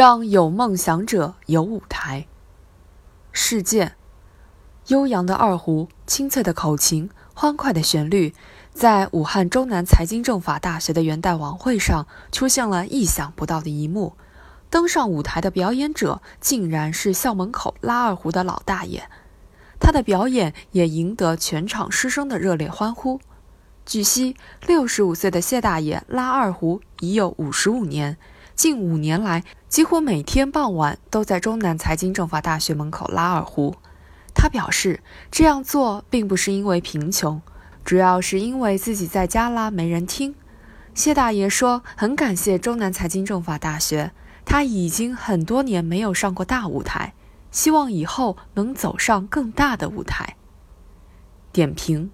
[0.00, 2.26] 让有梦想者有舞台。
[3.32, 3.96] 事件：
[4.86, 8.34] 悠扬的二胡，清脆的口琴，欢快的旋律，
[8.72, 14.14] 在武汉中南财经政法大学的元旦晚会上出现了意想不到的一幕。
[14.70, 19.02] 登上舞台的表演者竟然是校门口拉二胡的老大爷，
[19.78, 23.20] 他的表演也赢得全场师生的热烈欢呼。
[23.84, 24.34] 据悉，
[24.66, 28.16] 六十五岁的谢大爷拉二胡已有五十五年。
[28.62, 33.74] 近五年来，几乎每天傍晚都在中南财经政法大学门口拉二胡。
[34.34, 37.40] 他表示，这样做并不是因为贫穷，
[37.86, 40.34] 主要是因为自己在家拉没人听。
[40.92, 44.12] 谢大爷说：“很感谢中南财经政法大学，
[44.44, 47.14] 他已经很多年没有上过大舞台，
[47.50, 50.36] 希望以后能走上更大的舞台。”
[51.50, 52.10] 点评：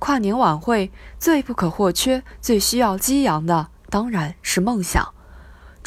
[0.00, 5.14] 跨年晚会最不可或缺、最需要激扬的，当然是梦想。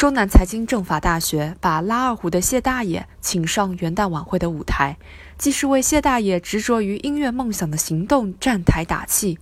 [0.01, 4.97] 中南财经政法大学把拉二胡的谢大爷请上元旦晚会的舞台，
[5.37, 9.37] 既是为谢大爷执着于音乐梦想的行动站台打气，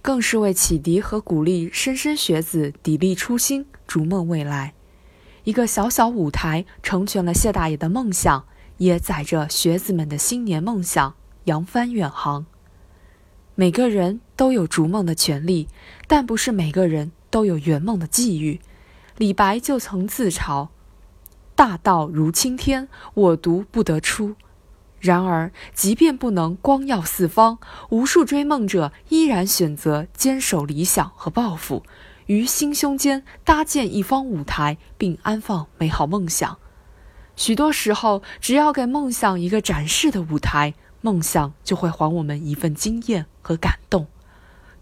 [0.00, 4.72] 更是为启迪和鼓励莘莘学子砥砺初心、逐梦未来。
[5.44, 8.46] 一个小小舞台成全了谢大爷的梦想，
[8.78, 12.46] 也载着学子们的新年梦想扬帆远航。
[13.54, 15.68] 每个人都有逐梦的权利，
[16.06, 18.62] 但不是每个人都有圆梦的际遇。
[19.16, 20.68] 李白就曾自嘲
[21.54, 24.36] ：“大道如青天，我独不得出。”
[25.00, 27.58] 然而，即便不能光耀四方，
[27.88, 31.82] 无数追梦者依然选择坚守理想和抱负，
[32.26, 36.58] 于心胸间搭建一方舞台，并安放美好梦想。
[37.34, 44.06] 许多时候，只要给梦想一个展示的舞台，梦想就会还我们一份惊艳和感动。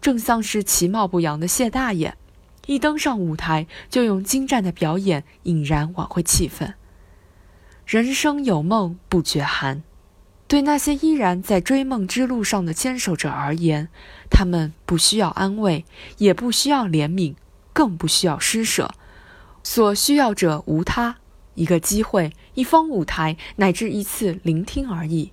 [0.01, 2.17] 正像是其貌不扬的谢大爷。
[2.69, 6.73] 一登上舞台，就用精湛的表演引燃晚会气氛。
[7.87, 9.81] 人生有梦不觉寒，
[10.47, 13.89] 对那些依然在追梦之路上的坚守者而言，
[14.29, 15.83] 他们不需要安慰，
[16.19, 17.33] 也不需要怜悯，
[17.73, 18.93] 更不需要施舍，
[19.63, 21.15] 所需要者无他，
[21.55, 25.31] 一个机会，一方舞台，乃至一次聆听而已。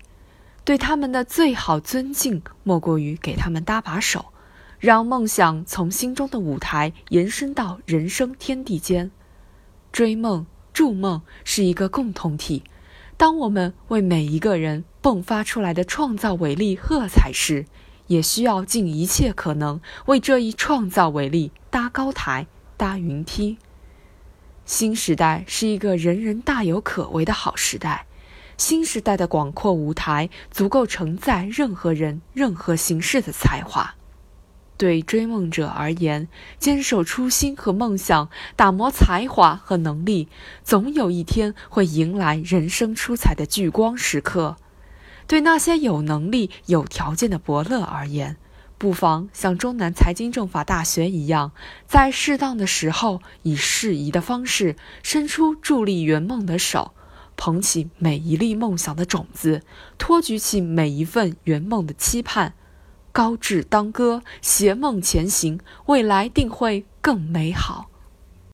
[0.64, 4.32] 对他们的最好尊敬，莫过于给他们搭把手。
[4.78, 9.10] 让梦想从心中的舞台延伸到人生天地间，
[9.90, 12.62] 追梦、筑梦是一个共同体。
[13.16, 17.64] 当我们为每一个人迸发出来的创造伟力喝彩时，
[18.08, 23.56] 也需要尽一切可能为这一创造伟力搭高台、搭云梯。
[24.66, 28.06] 新时代是一个人人大有可为的好时代，
[28.58, 33.94] 新时代的广阔舞台足够承载任何人、任何形式的才华。
[34.76, 36.28] 对追梦者而言，
[36.58, 40.28] 坚守初心和梦想，打磨才华和能力，
[40.62, 44.56] 总有一天会迎来人生出彩的聚光时刻。
[45.26, 48.36] 对那些有能力、有条件的伯乐而言，
[48.78, 51.52] 不妨像中南财经政法大学一样，
[51.86, 56.92] 在适当的时候，以适宜的方式，伸出助力圆梦的手，
[57.36, 59.62] 捧起每一粒梦想的种子，
[59.98, 62.54] 托举起每一份圆梦的期盼。
[63.16, 67.88] 高志当歌，携梦前行，未来定会更美好。